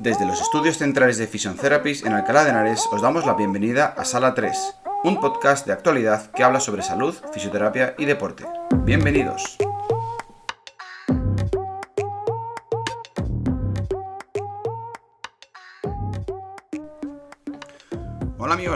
[0.00, 3.84] Desde los estudios centrales de Fission Therapies en Alcalá de Henares os damos la bienvenida
[3.84, 4.56] a Sala 3,
[5.04, 8.46] un podcast de actualidad que habla sobre salud, fisioterapia y deporte.
[8.86, 9.58] Bienvenidos.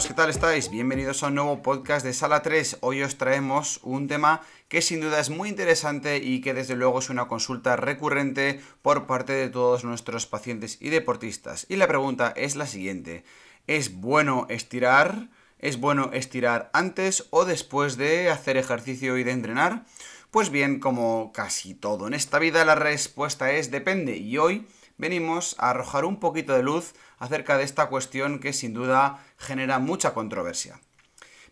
[0.03, 0.71] ¿Qué tal estáis?
[0.71, 2.79] Bienvenidos a un nuevo podcast de Sala 3.
[2.81, 6.99] Hoy os traemos un tema que sin duda es muy interesante y que desde luego
[6.99, 11.65] es una consulta recurrente por parte de todos nuestros pacientes y deportistas.
[11.69, 13.23] Y la pregunta es la siguiente.
[13.69, 15.29] ¿Es bueno estirar?
[15.61, 19.85] ¿Es bueno estirar antes o después de hacer ejercicio y de entrenar?
[20.33, 24.17] Pues bien, como casi todo en esta vida, la respuesta es depende.
[24.17, 24.67] Y hoy
[24.99, 29.79] venimos a arrojar un poquito de luz acerca de esta cuestión que sin duda genera
[29.79, 30.81] mucha controversia.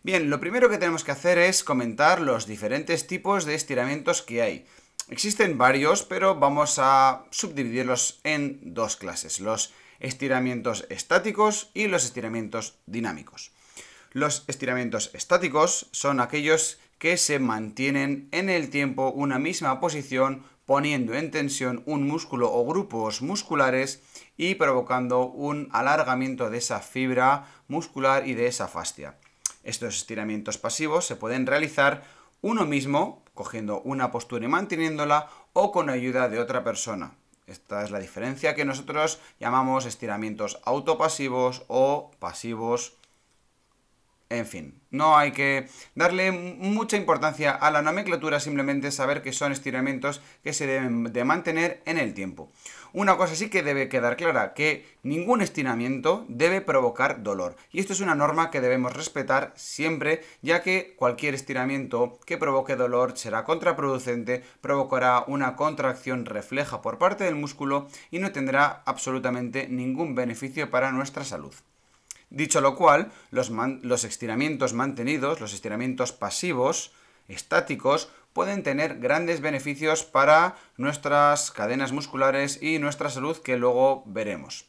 [0.03, 4.41] Bien, lo primero que tenemos que hacer es comentar los diferentes tipos de estiramientos que
[4.41, 4.65] hay.
[5.09, 12.77] Existen varios, pero vamos a subdividirlos en dos clases, los estiramientos estáticos y los estiramientos
[12.85, 13.51] dinámicos.
[14.11, 21.13] Los estiramientos estáticos son aquellos que se mantienen en el tiempo una misma posición poniendo
[21.13, 24.01] en tensión un músculo o grupos musculares
[24.37, 29.17] y provocando un alargamiento de esa fibra muscular y de esa fascia.
[29.63, 32.03] Estos estiramientos pasivos se pueden realizar
[32.41, 37.15] uno mismo, cogiendo una postura y manteniéndola, o con ayuda de otra persona.
[37.47, 42.97] Esta es la diferencia que nosotros llamamos estiramientos autopasivos o pasivos
[44.33, 49.51] en fin, no hay que darle mucha importancia a la nomenclatura, simplemente saber que son
[49.51, 52.51] estiramientos que se deben de mantener en el tiempo.
[52.93, 57.55] Una cosa sí que debe quedar clara, que ningún estiramiento debe provocar dolor.
[57.71, 62.75] Y esto es una norma que debemos respetar siempre, ya que cualquier estiramiento que provoque
[62.75, 69.67] dolor será contraproducente, provocará una contracción refleja por parte del músculo y no tendrá absolutamente
[69.67, 71.55] ningún beneficio para nuestra salud.
[72.33, 76.91] Dicho lo cual, los, estiramientos mantenidos, los estiramientos pasivos,
[77.27, 84.65] estáticos, pueden tener grandes beneficios para nuestras cadenas musculares y nuestra salud que luego veremos.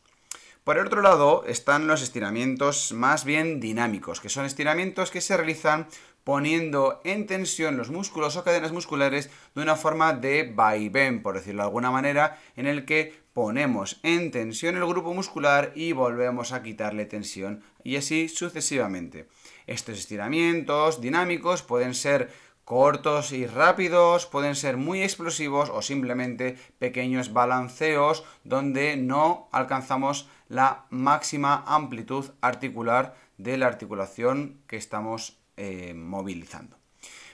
[0.62, 5.34] Por el otro lado están los estiramientos más bien dinámicos, que son estiramientos que se
[5.34, 5.86] realizan
[6.24, 11.62] poniendo en tensión los músculos o cadenas musculares de una forma de vaivén, por decirlo
[11.62, 16.62] de alguna manera, en el que ponemos en tensión el grupo muscular y volvemos a
[16.62, 19.28] quitarle tensión y así sucesivamente.
[19.66, 22.30] Estos estiramientos dinámicos pueden ser
[22.64, 30.86] cortos y rápidos, pueden ser muy explosivos o simplemente pequeños balanceos donde no alcanzamos la
[30.90, 36.76] máxima amplitud articular de la articulación que estamos eh, movilizando.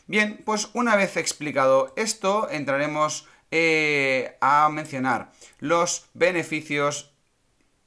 [0.07, 7.13] Bien, pues una vez explicado esto, entraremos eh, a mencionar los beneficios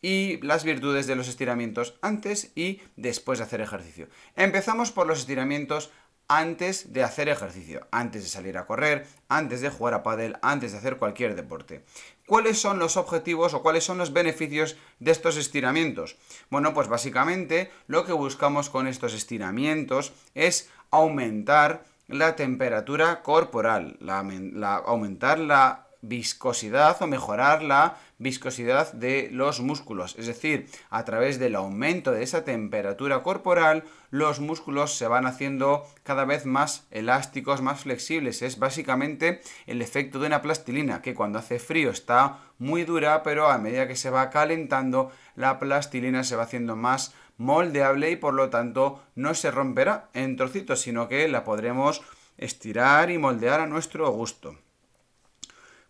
[0.01, 4.07] y las virtudes de los estiramientos antes y después de hacer ejercicio.
[4.35, 5.91] Empezamos por los estiramientos
[6.27, 10.71] antes de hacer ejercicio, antes de salir a correr, antes de jugar a pádel, antes
[10.71, 11.83] de hacer cualquier deporte.
[12.25, 16.15] ¿Cuáles son los objetivos o cuáles son los beneficios de estos estiramientos?
[16.49, 24.75] Bueno, pues básicamente lo que buscamos con estos estiramientos es aumentar la temperatura corporal, la,
[24.85, 30.15] aumentar la viscosidad o mejorar la viscosidad de los músculos.
[30.19, 35.87] Es decir, a través del aumento de esa temperatura corporal, los músculos se van haciendo
[36.03, 38.41] cada vez más elásticos, más flexibles.
[38.41, 43.47] Es básicamente el efecto de una plastilina, que cuando hace frío está muy dura, pero
[43.47, 48.33] a medida que se va calentando, la plastilina se va haciendo más moldeable y por
[48.33, 52.01] lo tanto no se romperá en trocitos, sino que la podremos
[52.37, 54.57] estirar y moldear a nuestro gusto.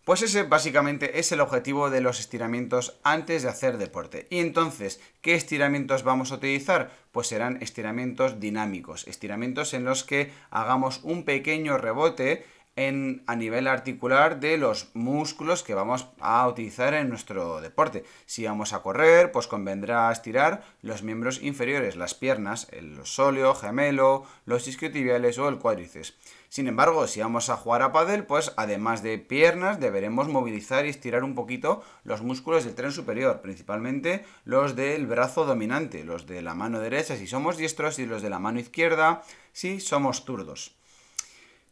[0.04, 4.26] Pues ese básicamente es el objetivo de los estiramientos antes de hacer deporte.
[4.28, 6.90] Y entonces, ¿qué estiramientos vamos a utilizar?
[7.10, 12.44] Pues serán estiramientos dinámicos, estiramientos en los que hagamos un pequeño rebote
[12.76, 18.04] en, a nivel articular de los músculos que vamos a utilizar en nuestro deporte.
[18.26, 24.24] Si vamos a correr, pues convendrá estirar los miembros inferiores, las piernas, el sóleo, gemelo,
[24.44, 26.14] los isquiotibiales o el cuádriceps.
[26.54, 30.88] Sin embargo, si vamos a jugar a pádel, pues además de piernas deberemos movilizar y
[30.88, 36.42] estirar un poquito los músculos del tren superior, principalmente los del brazo dominante, los de
[36.42, 40.76] la mano derecha si somos diestros y los de la mano izquierda si somos zurdos.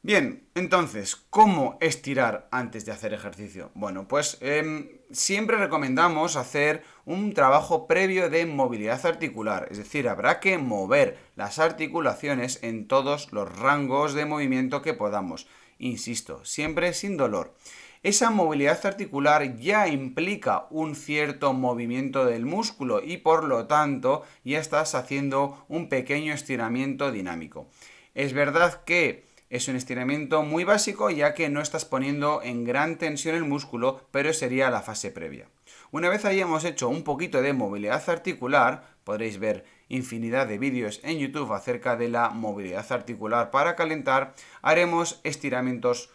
[0.04, 3.70] Bien, entonces, ¿cómo estirar antes de hacer ejercicio?
[3.74, 10.40] Bueno, pues em, siempre recomendamos hacer un trabajo previo de movilidad articular, es decir, habrá
[10.40, 15.46] que mover las articulaciones en todos los rangos de movimiento que podamos.
[15.78, 17.54] Insisto, siempre sin dolor.
[18.02, 24.58] esa movilidad articular ya implica un cierto movimiento del músculo y por lo tanto ya
[24.58, 27.68] estás haciendo un pequeño estiramiento dinámico.
[28.14, 32.96] Es verdad que es un estiramiento muy básico ya que no estás poniendo en gran
[32.96, 35.46] tensión el músculo, pero sería la fase previa.
[35.90, 41.18] Una vez hayamos hecho un poquito de movilidad articular, podréis ver infinidad de vídeos en
[41.18, 46.08] YouTube acerca de la movilidad articular para calentar, haremos estiramientos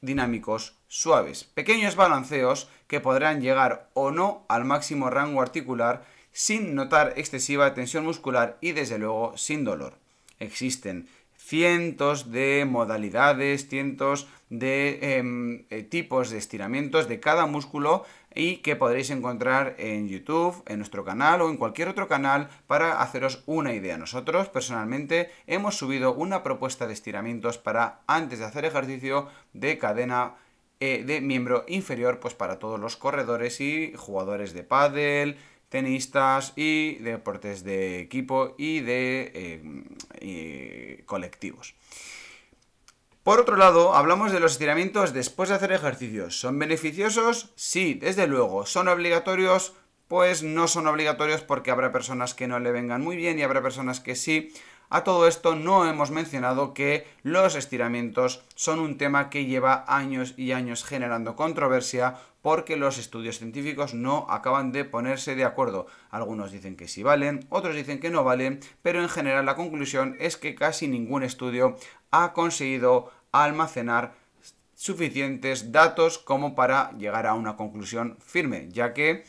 [0.00, 7.14] dinámicos suaves, pequeños balanceos que podrán llegar o no al máximo rango articular sin notar
[7.16, 9.98] excesiva tensión muscular y desde luego sin dolor.
[10.38, 18.04] Existen cientos de modalidades, cientos de em, eh, tipos de estiramientos de cada músculo
[18.34, 23.00] y que podréis encontrar en YouTube, en nuestro canal o en cualquier otro canal para
[23.00, 23.96] haceros una idea.
[23.96, 30.34] Nosotros personalmente hemos subido una propuesta de estiramientos para antes de hacer ejercicio de cadena
[30.78, 36.96] eh, de miembro inferior pues para todos los corredores y jugadores de pádel, tenistas y
[36.96, 39.32] deportes de equipo y de
[40.20, 41.74] eh, colectivos.
[43.26, 46.38] Por otro lado, hablamos de los estiramientos después de hacer ejercicios.
[46.38, 47.50] ¿Son beneficiosos?
[47.56, 48.66] Sí, desde luego.
[48.66, 49.74] ¿Son obligatorios?
[50.06, 53.60] Pues no son obligatorios porque habrá personas que no le vengan muy bien y habrá
[53.62, 54.52] personas que sí.
[54.88, 60.34] A todo esto no hemos mencionado que los estiramientos son un tema que lleva años
[60.36, 65.88] y años generando controversia porque los estudios científicos no acaban de ponerse de acuerdo.
[66.10, 70.16] Algunos dicen que sí valen, otros dicen que no valen, pero en general la conclusión
[70.20, 71.76] es que casi ningún estudio
[72.12, 74.14] ha conseguido almacenar
[74.76, 79.24] suficientes datos como para llegar a una conclusión firme, ya que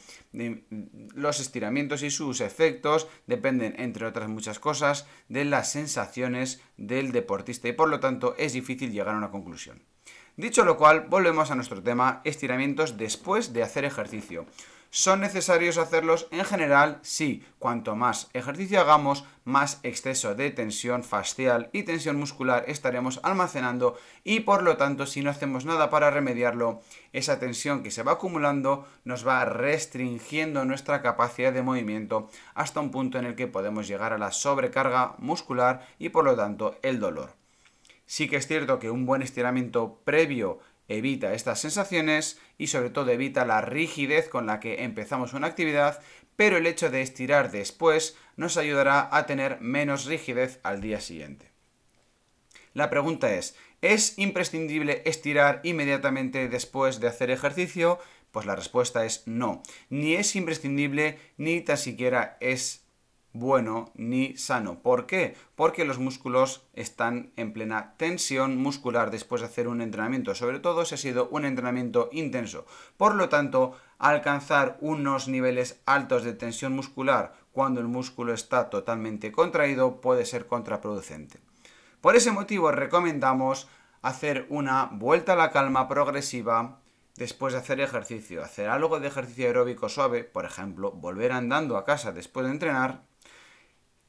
[1.15, 7.69] los estiramientos y sus efectos dependen, entre otras muchas cosas, de las sensaciones del deportista
[7.69, 9.81] y por lo tanto es difícil llegar a una conclusión.
[10.35, 14.45] Dicho lo cual, volvemos a nuestro tema, estiramientos después de hacer ejercicio.
[14.89, 16.27] ¿Son necesarios hacerlos?
[16.31, 17.43] En general, sí.
[17.59, 24.41] Cuanto más ejercicio hagamos, más exceso de tensión facial y tensión muscular estaremos almacenando y
[24.41, 26.81] por lo tanto, si no hacemos nada para remediarlo,
[27.13, 32.91] esa tensión que se va acumulando nos va restringiendo nuestra capacidad de movimiento hasta un
[32.91, 36.99] punto en el que podemos llegar a la sobrecarga muscular y por lo tanto el
[36.99, 37.31] dolor.
[38.09, 43.11] Sí que es cierto que un buen estiramiento previo evita estas sensaciones y sobre todo
[43.11, 46.01] evita la rigidez con la que empezamos una actividad,
[46.35, 51.51] pero el hecho de estirar después nos ayudará a tener menos rigidez al día siguiente.
[52.73, 57.99] La pregunta es, ¿es imprescindible estirar inmediatamente después de hacer ejercicio?
[58.31, 59.63] Pues la respuesta es no.
[59.89, 62.86] Ni es imprescindible ni tan siquiera es
[63.39, 64.79] bueno ni sano.
[64.79, 65.35] ¿Por qué?
[65.55, 70.85] Porque los músculos están en plena tensión muscular después de hacer un entrenamiento, sobre todo
[70.85, 72.65] si ha sido un entrenamiento intenso.
[72.97, 79.31] Por lo tanto, alcanzar unos niveles altos de tensión muscular cuando el músculo está totalmente
[79.31, 81.39] contraído puede ser contraproducente.
[82.01, 83.67] Por ese motivo recomendamos
[84.01, 86.79] hacer una vuelta a la calma progresiva
[87.17, 91.83] después de hacer ejercicio, hacer algo de ejercicio aeróbico suave, por ejemplo, volver andando a
[91.83, 93.03] casa después de entrenar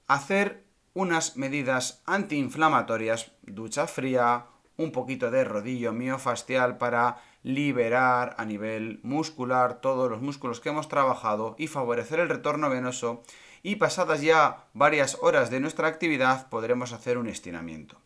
[0.08, 0.64] hacer
[0.94, 4.46] unas medidas antiinflamatorias, ducha fría,
[4.76, 10.88] un poquito de rodillo miofascial para liberar a nivel muscular todos los músculos que hemos
[10.88, 13.22] trabajado y favorecer el retorno venoso
[13.62, 18.00] y pasadas ya varias horas de nuestra actividad podremos hacer un estiramiento.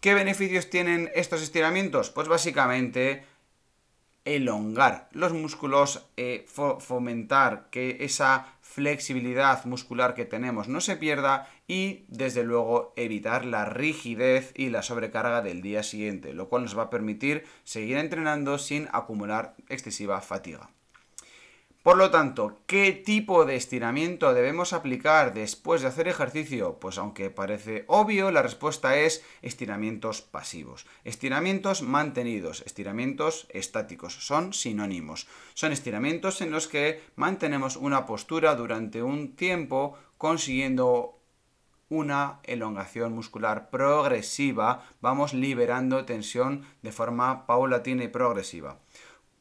[0.00, 2.10] ¿Qué beneficios tienen estos estiramientos?
[2.10, 3.24] Pues básicamente
[4.24, 6.46] elongar los músculos, eh,
[6.78, 13.64] fomentar que esa flexibilidad muscular que tenemos no se pierda y desde luego evitar la
[13.64, 18.58] rigidez y la sobrecarga del día siguiente, lo cual nos va a permitir seguir entrenando
[18.58, 20.70] sin acumular excesiva fatiga.
[21.82, 26.78] Por lo tanto, ¿qué tipo de estiramiento debemos aplicar después de hacer ejercicio?
[26.78, 30.86] Pues aunque parece obvio, la respuesta es estiramientos pasivos.
[31.02, 35.26] Estiramientos mantenidos, estiramientos estáticos, son sinónimos.
[35.54, 41.18] Son estiramientos en los que mantenemos una postura durante un tiempo consiguiendo
[41.88, 48.78] una elongación muscular progresiva, vamos liberando tensión de forma paulatina y progresiva.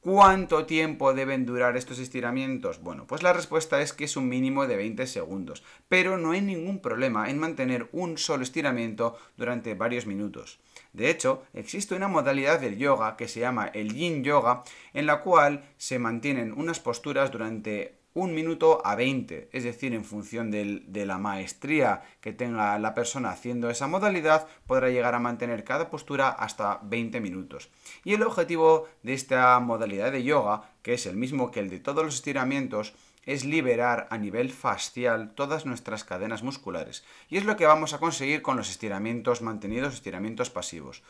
[0.03, 2.81] ¿Cuánto tiempo deben durar estos estiramientos?
[2.81, 6.41] Bueno, pues la respuesta es que es un mínimo de 20 segundos, pero no hay
[6.41, 10.59] ningún problema en mantener un solo estiramiento durante varios minutos.
[10.91, 14.63] De hecho, existe una modalidad del yoga que se llama el yin yoga,
[14.95, 20.03] en la cual se mantienen unas posturas durante un minuto a 20, es decir, en
[20.03, 25.63] función de la maestría que tenga la persona haciendo esa modalidad, podrá llegar a mantener
[25.63, 27.69] cada postura hasta 20 minutos.
[28.03, 31.79] Y el objetivo de esta modalidad de yoga, que es el mismo que el de
[31.79, 32.93] todos los estiramientos,
[33.25, 37.03] es liberar a nivel facial todas nuestras cadenas musculares.
[37.29, 41.03] Y es lo que vamos a conseguir con los estiramientos mantenidos, estiramientos pasivos.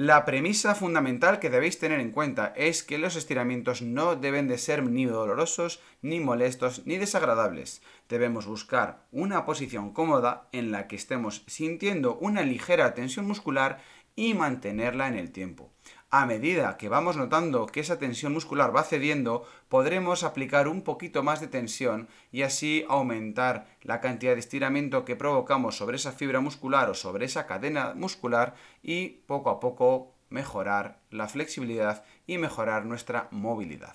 [0.00, 4.56] La premisa fundamental que debéis tener en cuenta es que los estiramientos no deben de
[4.56, 7.82] ser ni dolorosos, ni molestos, ni desagradables.
[8.08, 13.82] Debemos buscar una posición cómoda en la que estemos sintiendo una ligera tensión muscular
[14.14, 15.67] y mantenerla en el tiempo.
[16.10, 21.22] A medida que vamos notando que esa tensión muscular va cediendo, podremos aplicar un poquito
[21.22, 26.40] más de tensión y así aumentar la cantidad de estiramiento que provocamos sobre esa fibra
[26.40, 32.86] muscular o sobre esa cadena muscular y poco a poco mejorar la flexibilidad y mejorar
[32.86, 33.94] nuestra movilidad.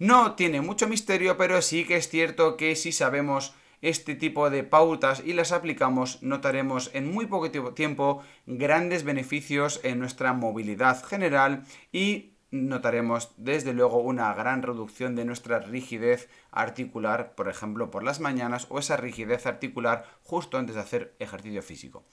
[0.00, 3.54] No tiene mucho misterio, pero sí que es cierto que si sabemos
[3.88, 10.00] este tipo de pautas y las aplicamos, notaremos en muy poco tiempo grandes beneficios en
[10.00, 11.62] nuestra movilidad general
[11.92, 18.18] y notaremos desde luego una gran reducción de nuestra rigidez articular, por ejemplo, por las
[18.18, 22.04] mañanas o esa rigidez articular justo antes de hacer ejercicio físico.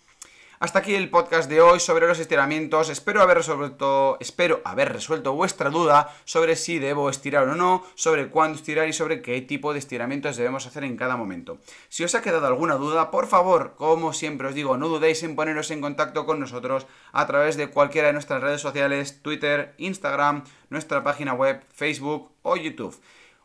[0.59, 2.89] Hasta aquí el podcast de hoy sobre los estiramientos.
[2.89, 8.29] Espero haber resuelto, espero haber resuelto vuestra duda sobre si debo estirar o no, sobre
[8.29, 11.57] cuándo estirar y sobre qué tipo de estiramientos debemos hacer en cada momento.
[11.89, 15.35] Si os ha quedado alguna duda, por favor, como siempre os digo, no dudéis en
[15.35, 20.43] poneros en contacto con nosotros a través de cualquiera de nuestras redes sociales, Twitter, Instagram,
[20.69, 22.95] nuestra página web, Facebook o YouTube.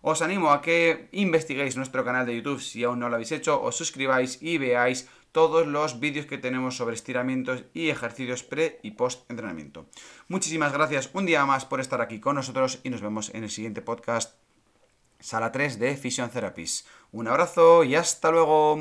[0.01, 3.61] Os animo a que investiguéis nuestro canal de YouTube si aún no lo habéis hecho,
[3.61, 8.93] os suscribáis y veáis todos los vídeos que tenemos sobre estiramientos y ejercicios pre y
[8.93, 9.87] post entrenamiento.
[10.29, 13.51] Muchísimas gracias un día más por estar aquí con nosotros y nos vemos en el
[13.51, 14.37] siguiente podcast,
[15.21, 16.87] sala 3 de Fission Therapies.
[17.13, 18.81] Un abrazo y hasta luego.